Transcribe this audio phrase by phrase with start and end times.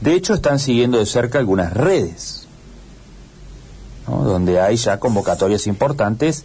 [0.00, 2.46] De hecho, están siguiendo de cerca algunas redes,
[4.06, 6.44] donde hay ya convocatorias importantes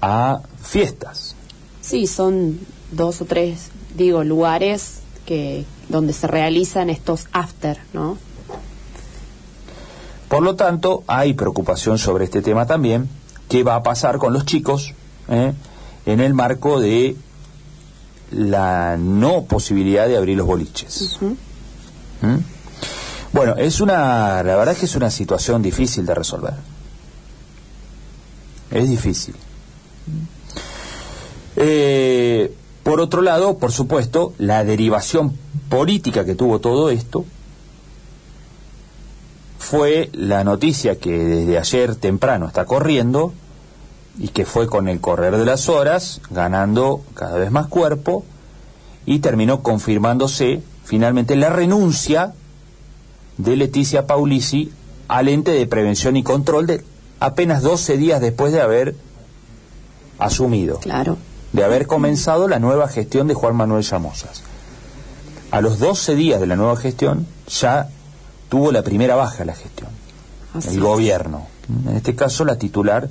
[0.00, 1.34] a fiestas.
[1.80, 2.60] Sí, son
[2.92, 8.16] dos o tres, digo, lugares que donde se realizan estos after, ¿no?
[10.28, 13.08] Por lo tanto, hay preocupación sobre este tema también.
[13.48, 14.92] ¿Qué va a pasar con los chicos
[15.28, 15.54] eh,
[16.04, 17.16] en el marco de
[18.30, 21.18] la no posibilidad de abrir los boliches?
[22.20, 22.36] ¿Mm?
[23.32, 26.54] Bueno, es una, la verdad es que es una situación difícil de resolver.
[28.70, 29.34] Es difícil.
[31.56, 35.36] Eh, por otro lado, por supuesto, la derivación
[35.68, 37.24] política que tuvo todo esto
[39.58, 43.34] fue la noticia que desde ayer temprano está corriendo
[44.18, 48.24] y que fue con el correr de las horas ganando cada vez más cuerpo
[49.04, 52.32] y terminó confirmándose finalmente la renuncia
[53.38, 54.70] de Leticia Paulisi
[55.08, 56.84] al ente de prevención y control de
[57.20, 58.94] apenas 12 días después de haber
[60.18, 60.78] asumido.
[60.80, 61.16] Claro.
[61.52, 64.42] De haber comenzado la nueva gestión de Juan Manuel Llamosas.
[65.50, 67.88] A los 12 días de la nueva gestión ya
[68.50, 69.88] tuvo la primera baja la gestión.
[70.68, 71.46] el gobierno.
[71.88, 73.08] En este caso la titular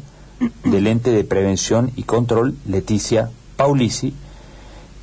[0.64, 4.14] del ente de prevención y control, Leticia Paulisi,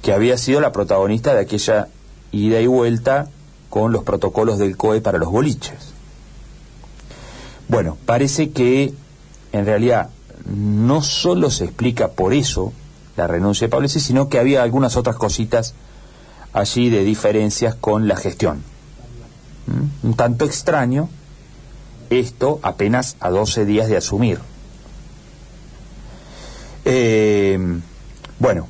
[0.03, 1.89] que había sido la protagonista de aquella
[2.31, 3.29] ida y vuelta
[3.75, 5.95] con los protocolos del COE para los boliches.
[7.67, 8.95] Bueno, parece que
[9.51, 10.11] en realidad
[10.47, 12.73] no solo se explica por eso
[13.17, 15.75] la renuncia de Paulesi, sino que había algunas otras cositas
[16.53, 18.63] allí de diferencias con la gestión.
[19.67, 20.07] ¿Mm?
[20.07, 21.09] Un tanto extraño
[22.11, 24.39] esto apenas a 12 días de asumir.
[26.85, 27.59] Eh,
[28.39, 28.69] bueno,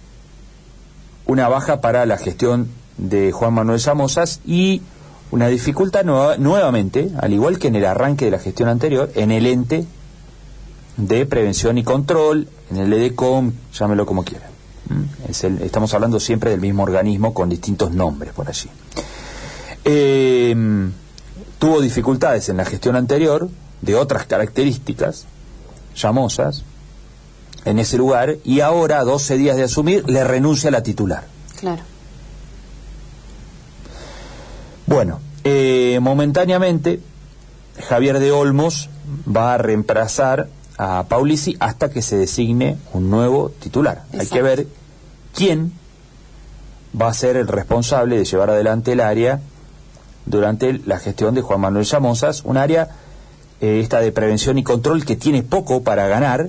[1.27, 4.81] una baja para la gestión de Juan Manuel Samosas y
[5.35, 9.47] una dificultad nuevamente, al igual que en el arranque de la gestión anterior, en el
[9.47, 9.85] ente
[10.97, 14.49] de prevención y control, en el EDECOM, llámelo como quiera.
[14.89, 15.31] ¿Mm?
[15.63, 18.71] estamos hablando siempre del mismo organismo con distintos nombres por allí.
[19.85, 20.93] Em,
[21.59, 23.49] tuvo dificultades en la gestión anterior,
[23.83, 25.27] de otras características,
[25.97, 26.63] llamosas,
[27.65, 31.27] en ese lugar, y ahora, a 12 días de asumir, le renuncia a la titular.
[31.59, 31.83] Claro.
[34.87, 37.01] Bueno, eh, momentáneamente
[37.89, 38.89] Javier de Olmos
[39.29, 44.05] va a reemplazar a Paulisi hasta que se designe un nuevo titular.
[44.19, 44.67] Hay que ver
[45.35, 45.73] quién
[47.01, 49.41] va a ser el responsable de llevar adelante el área
[50.27, 52.89] durante la gestión de Juan Manuel Llamosas, un área
[53.61, 56.49] eh, esta de prevención y control que tiene poco para ganar.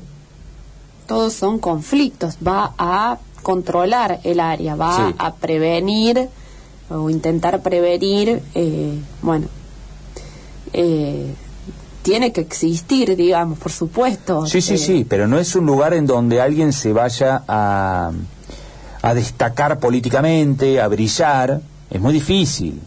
[1.07, 6.29] Todos son conflictos, va a controlar el área, va a prevenir
[6.89, 9.47] o intentar prevenir, eh, bueno,
[10.73, 11.33] eh,
[12.01, 14.45] tiene que existir, digamos, por supuesto.
[14.45, 18.11] Sí, sí, sí, pero no es un lugar en donde alguien se vaya a,
[19.01, 21.61] a destacar políticamente, a brillar.
[21.89, 22.79] Es muy difícil,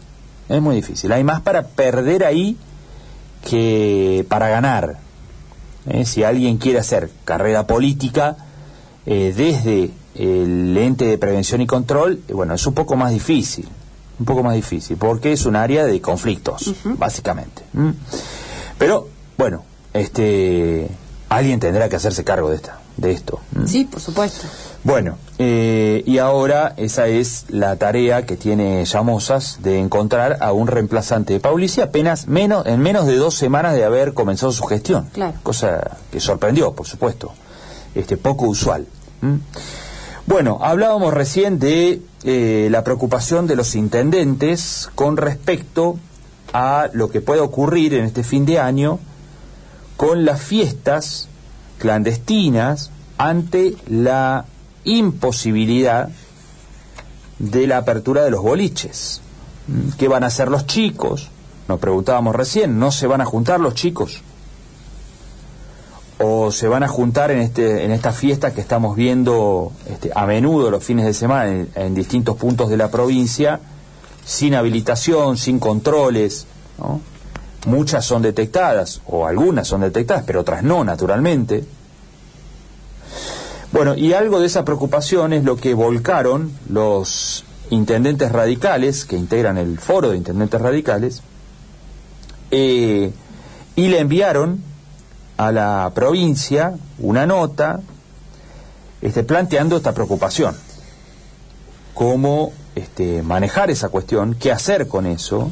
[0.47, 1.11] es muy difícil.
[1.11, 2.55] Hay más para perder ahí
[3.49, 4.97] que para ganar.
[5.89, 6.05] ¿eh?
[6.05, 8.37] Si alguien quiere hacer carrera política
[9.05, 13.67] desde el ente de prevención y control, bueno, es un poco más difícil
[14.19, 17.63] un poco más difícil, porque es un área de conflictos, básicamente.
[18.77, 19.07] Pero,
[19.37, 19.63] bueno,
[19.93, 20.89] este
[21.29, 23.39] alguien tendrá que hacerse cargo de esta, de esto.
[23.65, 24.47] Sí, por supuesto.
[24.83, 30.67] Bueno, eh, y ahora esa es la tarea que tiene Llamosas de encontrar a un
[30.67, 35.09] reemplazante de Paulici apenas menos, en menos de dos semanas de haber comenzado su gestión.
[35.13, 35.37] Claro.
[35.43, 37.33] Cosa que sorprendió, por supuesto.
[37.93, 38.87] Este, poco usual.
[40.25, 45.97] Bueno, hablábamos recién de eh, la preocupación de los intendentes con respecto
[46.53, 48.99] a lo que puede ocurrir en este fin de año
[49.95, 51.27] con las fiestas
[51.77, 54.45] clandestinas ante la
[54.83, 56.09] imposibilidad
[57.37, 59.21] de la apertura de los boliches.
[59.97, 61.29] ¿Qué van a hacer los chicos?
[61.67, 64.21] Nos preguntábamos recién, ¿no se van a juntar los chicos?
[66.19, 70.25] O se van a juntar en este en esta fiesta que estamos viendo este, a
[70.25, 73.61] menudo los fines de semana en, distintos puntos de la provincia
[74.25, 76.45] sin habilitación sin controles
[77.65, 81.63] muchas son detectadas o algunas son detectadas pero otras no naturalmente.
[83.71, 89.57] Bueno y algo de esa preocupación es lo que volcaron los intendentes radicales que integran
[89.57, 91.21] el foro de intendentes radicales
[92.51, 93.13] eh,
[93.75, 94.68] y le enviaron
[95.39, 97.79] a la provincia una nota
[99.01, 100.53] este, planteando esta preocupación.
[101.93, 105.49] Cómo este, manejar esa cuestión, qué hacer con eso,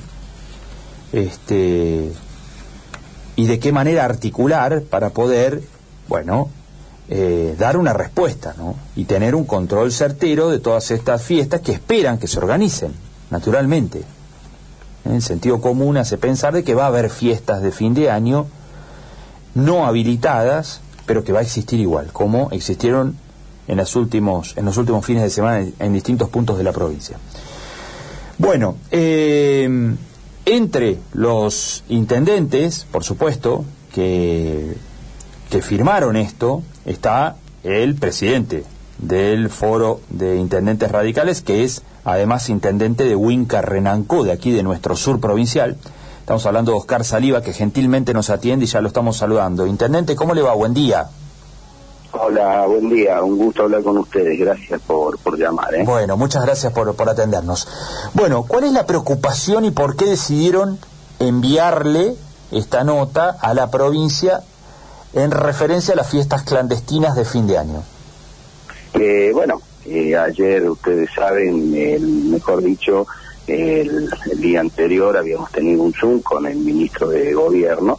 [1.14, 2.12] este,
[3.38, 5.64] y de qué manera articular para poder,
[6.10, 6.50] bueno,
[7.08, 8.76] eh, dar una respuesta, ¿no?
[8.98, 12.92] Y tener un control certero de todas estas fiestas que esperan que se organicen,
[13.30, 14.04] naturalmente.
[15.06, 18.48] En sentido común hace pensar de que va a haber fiestas de fin de año
[19.58, 23.18] no habilitadas, pero que va a existir igual, como existieron
[23.68, 27.18] en, los últimos, en los últimos fines de semana en, distintos puntos de la provincia.
[28.38, 29.96] Bueno, eh,
[30.46, 34.76] entre los intendentes, por supuesto, que,
[35.50, 38.64] que firmaron esto, está el presidente
[39.00, 44.64] del Foro de Intendentes Radicales, que es además intendente de Huinca Renanco, de aquí de
[44.64, 45.78] nuestro sur provincial.
[46.28, 49.66] Estamos hablando de Oscar Saliva, que gentilmente nos atiende y ya lo estamos saludando.
[49.66, 50.54] Intendente, ¿cómo le va?
[50.56, 51.08] Buen día.
[52.12, 55.74] Hola, buen día, un gusto hablar con ustedes, gracias por, por llamar.
[55.74, 55.84] ¿eh?
[55.86, 57.66] Bueno, muchas gracias por, por atendernos.
[58.14, 60.80] Bueno, ¿cuál es la preocupación y por qué decidieron
[61.20, 62.16] enviarle
[62.52, 64.42] esta nota a la provincia
[65.14, 67.84] en referencia a las fiestas clandestinas de fin de año?
[68.96, 73.08] Eh, bueno, eh, ayer ustedes saben, mejor dicho,
[73.48, 77.98] el, día anterior habíamos tenido un Zoom con el ministro de Gobierno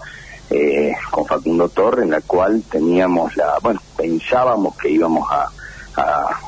[0.51, 5.51] eh, con Facundo Torre, en la cual teníamos la, bueno, pensábamos que íbamos a,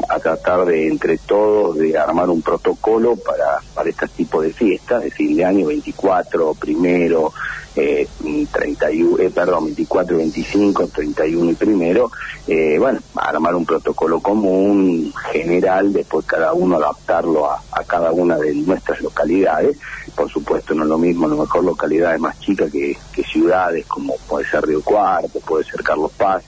[0.08, 5.02] a, tratar de, entre todos, de armar un protocolo para, para este tipo de fiestas,
[5.02, 7.32] de fin de año 24, primero,
[7.76, 8.06] eh,
[8.50, 12.10] 31, eh, perdón, 24, 25, 31 y primero,
[12.46, 18.36] eh, bueno, armar un protocolo común, general, después cada uno adaptarlo a, a cada una
[18.38, 19.78] de nuestras localidades.
[20.14, 23.86] Por supuesto, no es lo mismo, a lo mejor localidades más chicas que, que ciudades,
[23.86, 26.44] como puede ser Río Cuarto, puede ser Carlos Paz.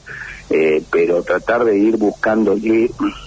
[0.54, 2.52] Eh, pero tratar de ir buscando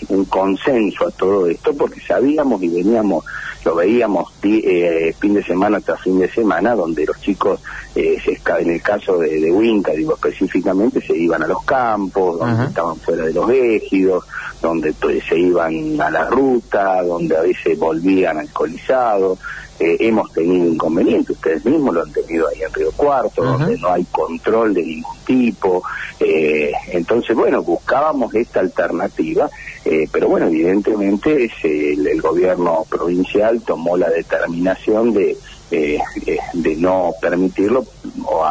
[0.10, 3.26] un consenso a todo esto, porque sabíamos y veníamos,
[3.66, 7.60] lo veíamos eh, fin de semana tras fin de semana, donde los chicos,
[7.96, 12.40] eh, se, en el caso de, de Winca, digo específicamente, se iban a los campos,
[12.40, 14.24] donde estaban fuera de los ejidos,
[14.62, 19.40] donde pues, se iban a la ruta, donde a veces volvían alcoholizados.
[19.78, 23.92] Eh, hemos tenido inconvenientes, ustedes mismos lo han tenido ahí en Río Cuarto, donde no
[23.92, 25.84] hay control de ningún tipo.
[26.18, 29.50] Eh, entonces, bueno, buscábamos esta alternativa,
[29.84, 35.38] eh, pero bueno, evidentemente el, el, gobierno provincial tomó la determinación de,
[35.70, 37.86] de no permitirlo
[38.24, 38.46] o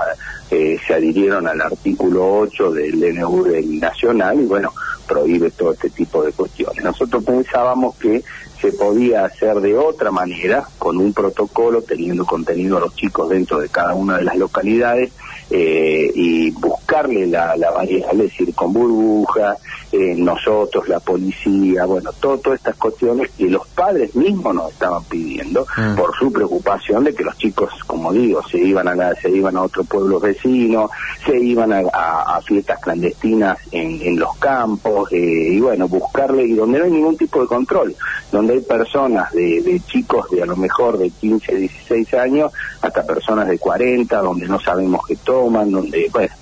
[0.48, 3.46] se adhirieron al artículo 8 del DNU
[3.80, 4.72] nacional y bueno,
[5.06, 6.82] prohíbe todo este tipo de cuestiones.
[6.82, 8.22] Nosotros pensábamos que
[8.60, 13.58] se podía hacer de otra manera, con un protocolo, teniendo contenido a los chicos dentro
[13.58, 15.12] de cada una de las localidades,
[15.50, 19.56] eh, y buscarle la, la variedad, es decir, con burbuja,
[19.92, 25.04] eh, nosotros, la policía, bueno, todo, todas estas cuestiones que los padres mismos nos estaban
[25.04, 25.94] pidiendo mm.
[25.94, 29.62] por su preocupación de que los chicos, como digo, se iban a se iban a
[29.62, 30.90] otro pueblo vecino,
[31.24, 36.54] se iban a, a, fiestas clandestinas en, en los campos, eh, y bueno, buscarle, y
[36.54, 37.94] donde no hay ningún tipo de control,
[38.34, 42.52] donde hay personas de, chicos de a lo mejor de 15, 16 años,
[42.82, 46.34] hasta personas de 40, donde no sabemos qué toman, donde, bueno,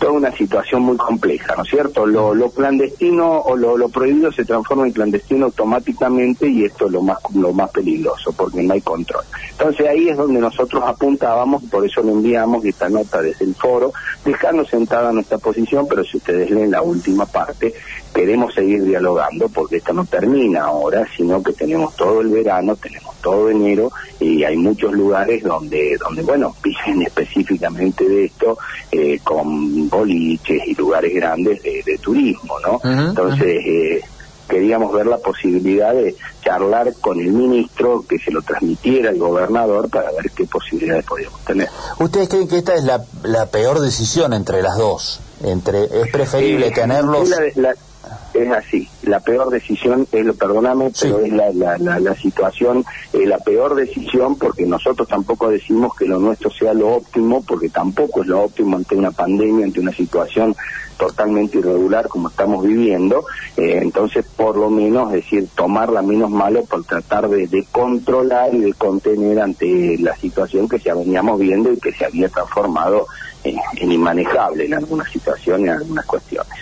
[0.00, 2.04] toda una situación muy compleja, ¿no es cierto?
[2.06, 6.92] Lo, lo clandestino o lo, lo, prohibido se transforma en clandestino automáticamente y esto es
[6.92, 9.22] lo más, lo más peligroso porque no hay control.
[9.52, 13.92] Entonces ahí es donde nosotros apuntábamos, por eso le enviamos esta nota desde el foro,
[14.24, 17.72] dejando sentada nuestra posición, pero si ustedes leen la última parte,
[18.12, 23.14] queremos seguir dialogando porque esto no termina ahora, sino que tenemos todo el verano, tenemos
[23.20, 23.90] todo enero
[24.20, 28.58] y hay muchos lugares donde, donde bueno, pisen específicamente de esto
[28.90, 32.80] eh, con boliches y lugares grandes de, turismo, ¿no?
[32.82, 34.02] Entonces, eh,
[34.48, 39.88] queríamos ver la posibilidad de charlar con el ministro, que se lo transmitiera al gobernador
[39.88, 41.68] para ver qué posibilidades podíamos tener.
[41.98, 45.20] ¿Ustedes creen que esta es la, la peor decisión entre las dos?
[45.44, 47.30] Entre, ¿Es preferible eh, tenerlos...?
[48.34, 48.88] Es así.
[49.02, 54.36] La peor decisión, es, perdóname, pero es la, la, la, situación, eh, la peor decisión
[54.36, 58.76] porque nosotros tampoco decimos que lo nuestro sea lo óptimo, porque tampoco es lo óptimo
[58.76, 60.54] ante una pandemia, ante una situación
[60.96, 63.24] totalmente irregular como estamos viviendo.
[63.56, 68.54] Eh, entonces, por lo menos, es decir, tomarla menos malo por tratar de, de, controlar
[68.54, 73.06] y de contener ante la situación que ya veníamos viendo y que se había transformado
[73.44, 76.52] en, inmanejable en algunas situaciones, en algunas cuestiones.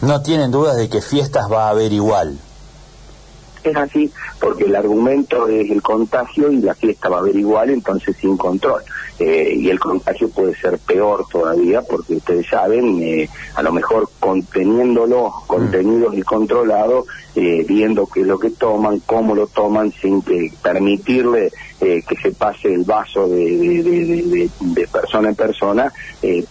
[0.00, 2.38] No tienen dudas de que fiestas va a haber igual.
[3.62, 7.70] Es así, porque el argumento es el contagio y la fiesta va a haber igual,
[7.70, 8.82] entonces sin control.
[9.18, 14.08] Eh, y el contagio puede ser peor todavía porque ustedes saben, eh, a lo mejor
[14.18, 17.06] conteniéndolo, contenidos y controlados,
[17.36, 22.32] eh, viendo qué es lo que toman, cómo lo toman, sin que permitirle que se
[22.32, 25.92] pase el vaso de, de, persona en persona,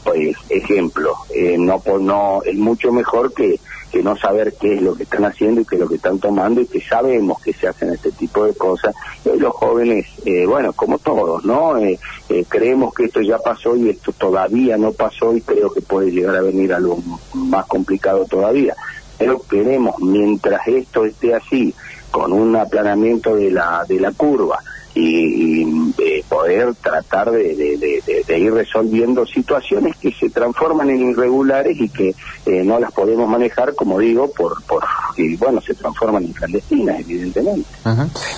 [0.04, 1.16] pues ejemplo,
[1.58, 3.60] no, no es mucho mejor que
[3.94, 6.18] que no saber qué es lo que están haciendo y qué es lo que están
[6.18, 8.96] tomando y que sabemos que se hacen este tipo de cosas.
[9.38, 11.78] Los jóvenes, eh, bueno, como todos, ¿no?
[11.78, 15.82] Eh, eh, creemos que esto ya pasó y esto todavía no pasó y creo que
[15.82, 16.98] puede llegar a venir algo
[17.36, 18.76] más complicado todavía.
[19.20, 21.76] Pero queremos, mientras esto esté así,
[22.10, 24.60] con un aplanamiento de la, de la curva,
[24.96, 28.02] y, eh, poder tratar de,
[28.38, 33.76] ir resolviendo situaciones que se transforman en irregulares y que eh, no las podemos manejar,
[33.76, 34.84] como digo, por, por
[35.18, 37.70] y bueno, se transforman en clandestinas, evidentemente.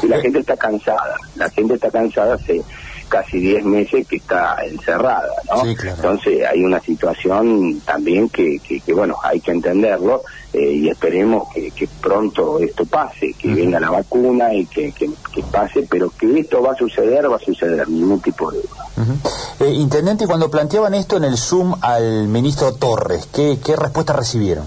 [0.03, 2.61] Y la gente está cansada, la gente está cansada, se
[3.15, 5.63] casi 10 meses que está encerrada, ¿no?
[5.65, 11.71] Entonces hay una situación también que, que, bueno, hay que entenderlo eh, y esperemos que,
[11.71, 15.09] que, pronto esto pase, que venga la vacuna y que, que,
[15.49, 19.15] pase, pero que esto va a suceder, va a suceder, ningún tipo de duda.
[19.61, 24.65] Eh, intendente, cuando planteaban esto en el Zoom al ministro Torres, ¿qué, qué respuesta recibieron?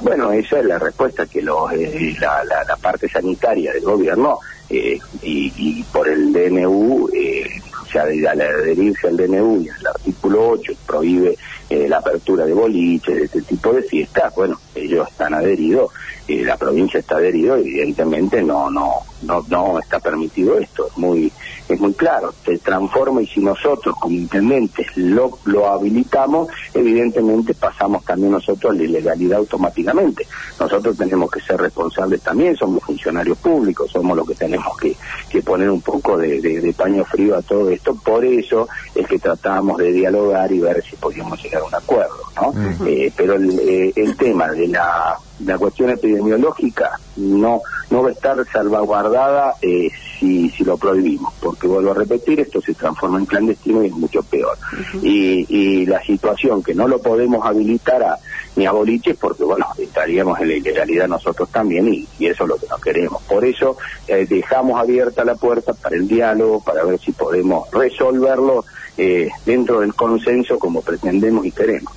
[0.00, 4.98] Bueno, esa es la respuesta que los, eh, la, la, parte sanitaria del gobierno eh,
[5.22, 10.72] y, por el DNU, eh, o sea, al adherirse al DNU y al artículo 8
[10.86, 11.36] prohíbe
[11.70, 15.92] eh, la apertura de boliches, de este tipo de fiestas, bueno, ellos están adheridos,
[16.28, 21.32] eh, la provincia está adherido, evidentemente no, no, no, no está permitido esto, es muy,
[21.68, 28.04] es muy claro, se transforma y si nosotros como intendentes lo, lo habilitamos, evidentemente pasamos
[28.04, 30.26] también nosotros a la ilegalidad automáticamente.
[30.58, 34.96] Nosotros tenemos que ser responsables también, somos funcionarios públicos, somos los que tenemos que,
[35.28, 39.18] que poner un poco de, de, paño frío a todo esto, por eso es que
[39.18, 42.86] tratamos de dialogar y ver si podíamos llegar a un acuerdo, ¿no?
[42.86, 48.12] Eh, pero el, eh, el tema de la la cuestión epidemiológica no no va a
[48.12, 53.26] estar salvaguardada eh, si, si lo prohibimos, porque vuelvo a repetir, esto se transforma en
[53.26, 54.58] clandestino y es mucho peor.
[55.02, 58.18] y, y la situación que no lo podemos habilitar a,
[58.56, 62.56] ni a boliches, porque bueno, estaríamos en la ilegalidad nosotros también y, eso es lo
[62.56, 63.22] que no queremos.
[63.22, 63.76] Por eso
[64.08, 68.64] eh, dejamos abierta la puerta para el diálogo, para ver si podemos resolverlo
[68.96, 71.92] eh, dentro del consenso como pretendemos y queremos.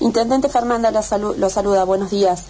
[0.00, 2.44] Intendente Fernanda lo, lo saluda, buenos días.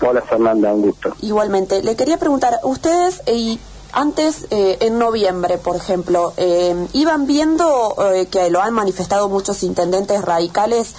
[0.00, 1.14] Hola Fernanda, un gusto.
[1.22, 3.58] Igualmente, le quería preguntar, ustedes y
[3.92, 9.62] antes, eh, en noviembre, por ejemplo, eh, iban viendo eh, que lo han manifestado muchos
[9.62, 10.94] intendentes radicales,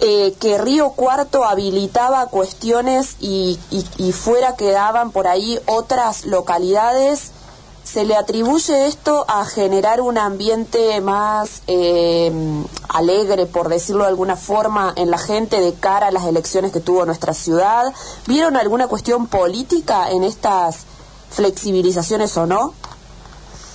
[0.00, 7.32] que Río Cuarto habilitaba cuestiones y, y fuera quedaban por ahí otras localidades
[7.84, 12.30] ¿Se le atribuye esto a generar un ambiente más eh,
[12.88, 16.80] alegre, por decirlo de alguna forma, en la gente de cara a las elecciones que
[16.80, 17.92] tuvo nuestra ciudad?
[18.26, 20.84] ¿Vieron alguna cuestión política en estas
[21.30, 22.74] flexibilizaciones o no?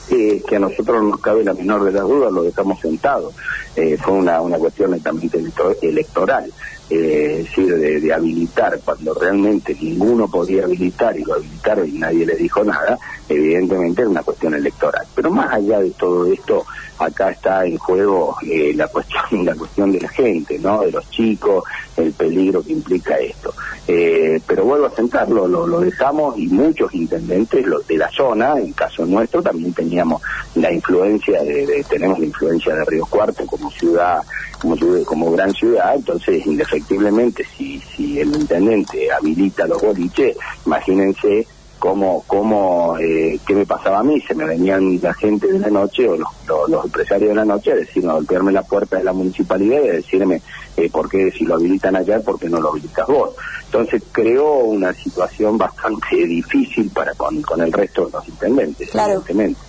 [0.08, 3.34] Que a nosotros no nos cabe la menor de las dudas, lo dejamos sentado.
[3.76, 5.44] Eh, fue una, una cuestión netamente
[5.82, 6.54] electoral
[6.89, 12.63] eh, de, habilitar, cuando realmente ninguno podía habilitar y lo habilitaron y nadie le dijo
[12.63, 15.06] nada, evidentemente es una cuestión electoral.
[15.15, 16.65] Pero más allá de todo esto,
[17.00, 20.82] acá está en juego eh, la cuestión la cuestión de la gente, ¿no?
[20.82, 21.64] De los chicos,
[21.98, 23.54] el peligro que implica esto.
[23.88, 28.74] Eh, pero vuelvo a sentarlo, lo, dejamos y muchos intendentes los de la zona, en
[28.74, 30.22] caso nuestro, también teníamos
[30.56, 34.22] la influencia de, tenemos la influencia de Río Cuarto como ciudad,
[34.60, 34.75] como,
[35.06, 40.36] como gran ciudad, entonces indefectiblemente si, si el intendente habilita los boliches,
[40.66, 41.48] imagínense
[41.79, 45.70] cómo, cómo eh, qué me pasaba a mí, se me venían la gente de la
[45.70, 46.29] noche o los,
[46.67, 49.89] los, empresarios de la noche a decirme, a golpearme la puerta de la municipalidad y
[49.89, 50.41] a decirme
[50.77, 53.36] eh, por qué si lo habilitan allá, por qué no lo habilitas vos.
[53.65, 59.60] Entonces creó una situación bastante difícil para con, con el resto de los intendentes, evidentemente.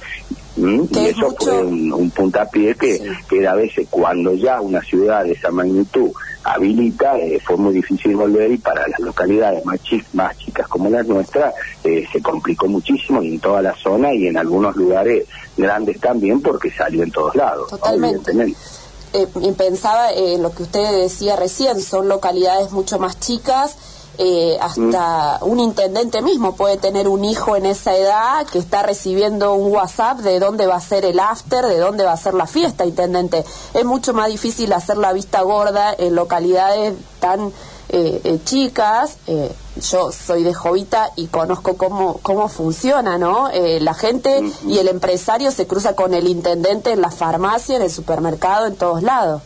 [0.57, 0.85] ¿Mm?
[0.91, 2.99] Y eso fue un, puntapié que,
[3.29, 6.11] que a veces cuando ya una ciudad de esa magnitud
[6.53, 9.81] habilita, eh, fue muy difícil volver y para las localidades más,
[10.13, 14.29] más chicas como las nuestras eh, se complicó muchísimo y en toda la zona y
[14.29, 15.27] en algunos lugares
[15.57, 17.69] grandes también porque salió en todos lados.
[17.69, 18.33] Totalmente.
[19.13, 19.27] Eh,
[19.57, 23.77] pensaba en lo que usted decía recién, son localidades mucho más chicas
[24.19, 29.55] eh, hasta un intendente mismo puede tener un hijo en esa edad que está recibiendo
[29.55, 32.47] un WhatsApp de dónde va a ser el after, de dónde va a ser la
[32.47, 33.45] fiesta, intendente.
[33.75, 37.53] Es mucho más difícil hacer la vista gorda en localidades tan
[37.89, 39.19] eh, eh, chicas.
[39.27, 43.51] Eh, yo soy de Jovita y conozco cómo, cómo funciona, ¿no?
[43.53, 47.91] la gente y el empresario se cruza con el intendente en la farmacia, en el
[47.91, 49.43] supermercado, en todos lados.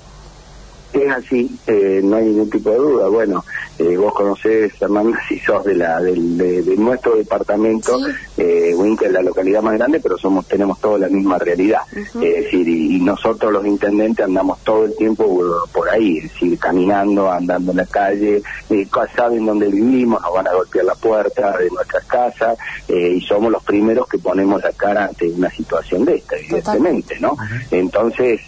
[0.93, 3.09] Es así, eh, no hay ningún tipo de duda.
[3.09, 3.45] Bueno,
[3.81, 7.99] eh, vos conocés, Fernando, si sos de, la, de, nuestro departamento,
[8.37, 11.81] eh, Winca es la localidad más grande, pero somos tenemos toda la misma realidad.
[11.95, 17.31] Es decir, y, nosotros los intendentes andamos todo el tiempo por, ahí, es decir, caminando,
[17.31, 21.71] andando en la calle, eh, saben dónde vivimos, nos van a golpear la puerta de
[21.71, 26.17] nuestras casas, eh, y somos los primeros que ponemos la cara ante una situación de
[26.17, 27.37] esta, evidentemente, ¿no?
[27.71, 28.41] Entonces,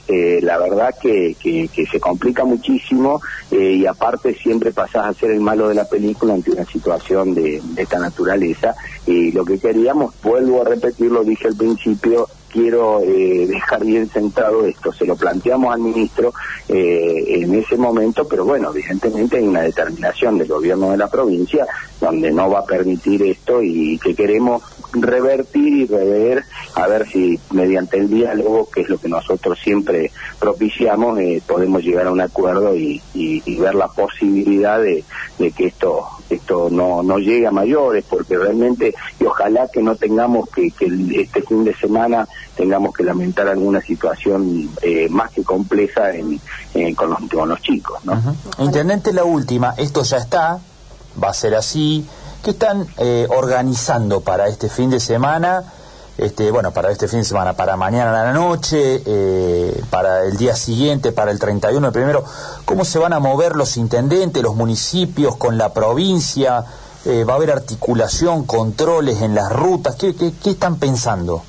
[0.42, 3.20] la verdad que, que, que se complica muchísimo
[3.50, 7.32] eh, y aparte siempre pasás a ser el malo de la película ante una situación
[7.32, 8.74] de, esta naturaleza.
[9.06, 14.66] Y lo que queríamos, vuelvo a repetirlo, dije al principio, quiero eh, dejar bien sentado
[14.66, 14.92] esto.
[14.92, 16.34] Se lo planteamos al ministro
[16.68, 21.66] eh, en ese momento, pero bueno, evidentemente hay una determinación del gobierno de la provincia
[22.00, 24.62] donde no va a permitir esto y que queremos
[24.92, 26.44] revertir y rever
[26.74, 31.82] a ver si mediante el diálogo, que es lo que nosotros siempre propiciamos, eh, podemos
[31.82, 33.00] llegar a un acuerdo y,
[33.62, 35.04] ver la posibilidad de,
[35.52, 40.48] que esto esto no, no llegue a mayores, porque realmente, y ojalá que no tengamos
[40.48, 40.86] que, que
[41.20, 46.40] este fin de semana tengamos que lamentar alguna situación eh, más que compleja en,
[46.94, 48.04] con, los, con los chicos.
[48.04, 48.20] ¿no?
[48.58, 50.58] Intendente, la última, esto ya está,
[51.22, 52.06] va a ser así.
[52.42, 55.62] ¿Qué están eh, organizando para este fin de semana?
[56.18, 60.36] Este, bueno, para este fin de semana, para mañana a la noche, eh, para el
[60.36, 62.24] día siguiente, para el 31, el primero,
[62.64, 66.64] ¿cómo se van a mover los intendentes, los municipios con la provincia?
[67.04, 69.94] Eh, ¿Va a haber articulación, controles en las rutas?
[69.94, 71.44] ¿Qué, qué, están pensando?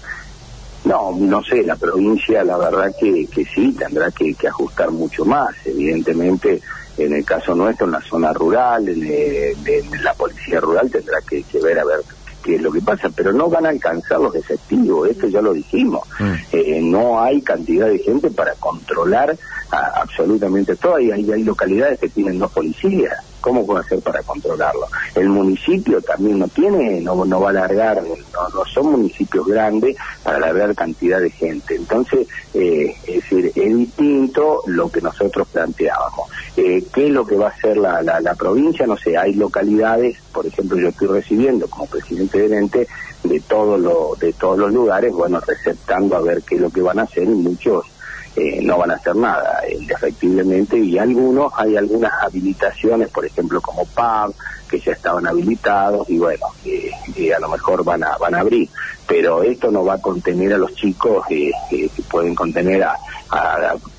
[0.85, 5.55] No, no sé, la provincia la verdad que, que sí, tendrá que ajustar mucho más,
[5.65, 6.61] evidentemente
[6.97, 11.79] en el caso nuestro, en la zona rural, en, la policía rural tendrá que, ver
[11.79, 12.01] a ver
[12.43, 15.53] qué es lo que pasa, pero no van a alcanzar los efectivos, esto ya lo
[15.53, 16.07] dijimos.
[16.19, 16.33] Mm.
[16.51, 19.35] Eh, no hay cantidad de gente para controlar
[19.71, 23.17] absolutamente todo, y hay, hay localidades que tienen dos policías.
[23.43, 24.87] ¿Cómo puede hacer para controlarlo?
[25.15, 30.37] El municipio también no tiene, no, no va a alargar, no, son municipios grandes para
[30.37, 31.75] alargar cantidad de gente.
[31.75, 36.29] Entonces, eh, es decir, es distinto lo que nosotros planteábamos.
[36.55, 38.87] Eh, ¿Qué es lo que va a hacer la, la, provincia?
[38.87, 42.87] No sé, hay localidades, por ejemplo, yo estoy recibiendo como presidente del ente
[43.25, 46.81] de todos los de todos los lugares, bueno, receptando a ver qué es lo que
[46.81, 47.83] van a hacer y muchos
[48.35, 53.85] eh, no van a hacer nada, indefectiblemente, y algunos, hay algunas habilitaciones, por ejemplo, como
[53.85, 54.33] PAB,
[54.69, 58.67] que ya estaban habilitados, y bueno, a lo mejor van a, van a abrir,
[59.07, 62.97] pero esto no va a contener a los chicos, eh, que pueden contener a,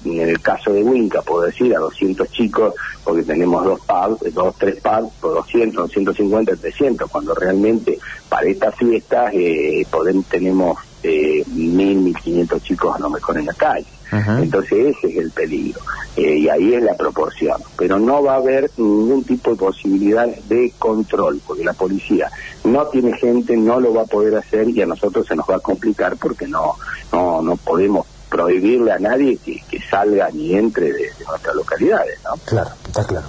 [0.05, 4.55] en el caso de Winca, puedo decir, a 200 chicos, porque tenemos dos PAB, dos,
[4.59, 9.87] tres PAB, por 200, 250, 300, cuando realmente para estas fiestas eh,
[10.29, 13.87] tenemos eh, 1.000, 1.500 chicos a lo mejor en la calle.
[14.13, 15.81] Entonces ese es el peligro
[16.17, 17.61] eh, y ahí es la proporción.
[17.77, 22.31] Pero no va a haber ningún tipo de posibilidad de control porque la policía
[22.65, 25.57] no tiene gente, no lo va a poder hacer y a nosotros se nos va
[25.57, 26.77] a complicar porque no
[27.13, 32.19] no no podemos prohibirle a nadie que, salga ni entre de, nuestras localidades.
[32.25, 32.33] ¿no?
[32.45, 33.29] Claro, está claro.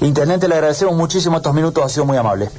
[0.00, 2.50] Intendente, le agradecemos muchísimo estos minutos, ha sido muy amable.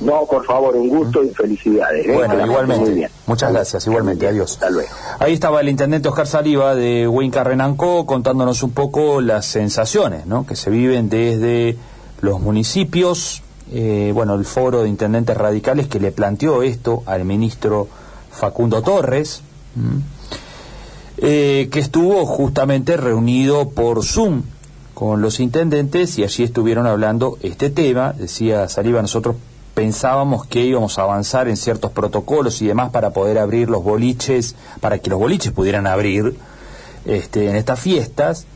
[0.00, 2.06] No, por favor, un gusto y felicidades.
[2.06, 2.12] ¿eh?
[2.12, 3.10] Bueno, igualmente.
[3.26, 4.28] Muchas gracias, igualmente.
[4.28, 4.52] Adiós.
[4.52, 4.90] Hasta luego.
[5.18, 10.46] Ahí estaba el intendente Oscar Saliva de Huinca Renancó contándonos un poco las sensaciones ¿no?
[10.46, 11.76] que se viven desde
[12.20, 13.42] los municipios.
[13.72, 17.88] Eh, bueno, el foro de intendentes radicales que le planteó esto al ministro
[18.30, 19.40] Facundo Torres,
[21.16, 24.42] eh, que estuvo justamente reunido por Zoom
[24.94, 28.12] con los intendentes y allí estuvieron hablando este tema.
[28.12, 29.36] Decía Saliva, nosotros
[29.76, 34.56] pensábamos que íbamos a avanzar en ciertos protocolos y demás para poder abrir los boliches,
[34.80, 36.34] para que los boliches pudieran abrir
[37.04, 38.46] este, en estas fiestas,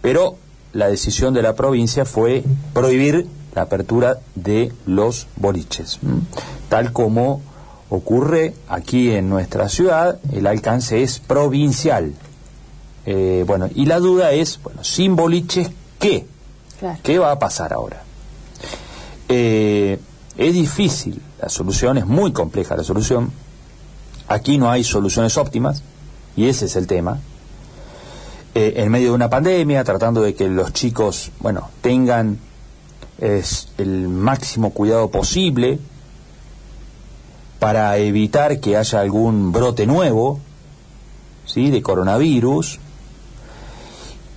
[0.00, 0.36] pero
[0.72, 5.98] la decisión de la provincia fue prohibir la apertura de los boliches,
[6.68, 7.42] tal como
[7.88, 12.14] ocurre aquí en nuestra ciudad, el alcance es provincial.
[13.06, 16.26] Eh, bueno, y la duda es, bueno, sin boliches, ¿qué?
[17.02, 18.04] ¿Qué va a pasar ahora?
[19.28, 19.98] Eh,
[20.40, 23.30] es difícil, la solución es muy compleja, la solución.
[24.26, 25.82] Aquí no hay soluciones óptimas,
[26.36, 27.18] y ese es el tema.
[28.54, 32.38] Eh, en medio de una pandemia, tratando de que los chicos, bueno, tengan
[33.20, 35.78] el máximo cuidado posible
[37.58, 40.40] para evitar que haya algún brote nuevo,
[41.44, 42.78] ¿sí?, de coronavirus.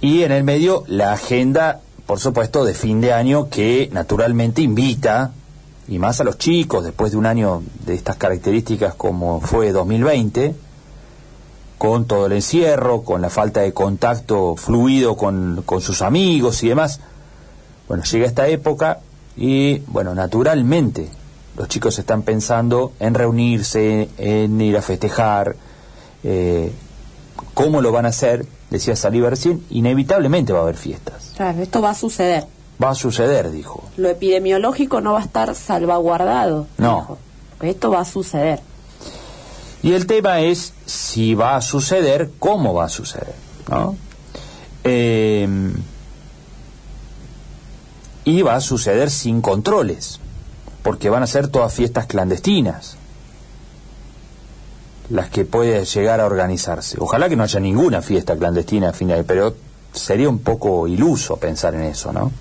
[0.02, 5.32] Y en el medio la agenda por supuesto, de fin de año que naturalmente invita,
[5.88, 10.56] y más a los chicos, después de un año de estas características como fue 2020,
[11.78, 16.70] con todo el encierro, con la falta de contacto fluido con, con sus amigos y
[16.70, 17.02] demás.
[17.88, 19.00] Bueno, llega esta época
[19.36, 21.10] y, bueno, naturalmente
[21.58, 25.56] los chicos están pensando en reunirse, en ir a festejar,
[26.24, 26.72] eh,
[27.54, 31.34] cómo lo van a hacer, decía Salí recién, inevitablemente va a haber fiestas.
[31.36, 32.46] Claro, esto va a suceder.
[32.82, 33.84] Va a suceder, dijo.
[33.98, 36.68] Lo epidemiológico no va a estar salvaguardado.
[36.78, 37.00] No.
[37.02, 37.18] Dijo.
[37.62, 38.60] Esto va a suceder.
[39.82, 43.36] Y el tema es si va a suceder, cómo va a suceder.
[43.70, 43.96] ¿no?
[44.84, 45.48] Eh,
[48.26, 50.20] y va a suceder sin controles,
[50.82, 52.98] porque van a ser todas fiestas clandestinas
[55.10, 56.98] las que puede llegar a organizarse.
[57.00, 59.54] Ojalá que no haya ninguna fiesta clandestina a fin de pero
[59.92, 62.32] sería un poco iluso pensar en eso, ¿no?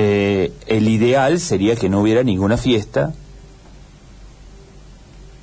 [0.00, 3.14] Eh, el ideal sería que no hubiera ninguna fiesta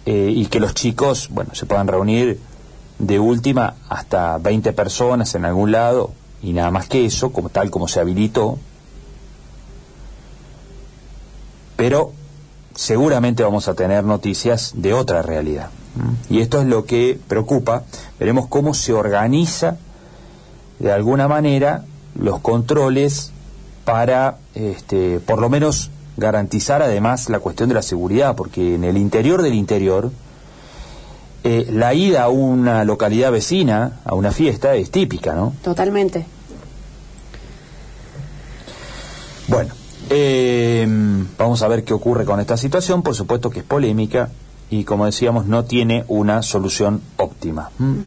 [0.06, 2.40] eh, y que los chicos, bueno, se puedan reunir
[2.98, 7.70] de última hasta 20 personas en algún lado y nada más que eso, como tal
[7.70, 8.58] como se habilitó.
[11.76, 12.14] Pero
[12.76, 15.70] seguramente vamos a tener noticias de otra realidad.
[16.30, 17.84] Y esto es lo que preocupa.
[18.18, 19.76] Veremos cómo se organiza
[20.80, 21.84] de alguna manera
[22.18, 23.34] los controles
[23.86, 28.98] para, este, por lo menos, garantizar además la cuestión de la seguridad, porque en el
[28.98, 30.12] interior del interior,
[31.44, 35.54] eh, la ida a una localidad vecina, a una fiesta, es típica, ¿no?
[35.64, 36.26] Totalmente.
[39.48, 39.74] Bueno,
[40.10, 40.88] eh,
[41.38, 43.04] vamos a ver qué ocurre con esta situación.
[43.04, 44.30] Por supuesto que es polémica
[44.70, 47.70] y, como decíamos, no tiene una solución óptima.
[47.78, 48.00] ¿Mm?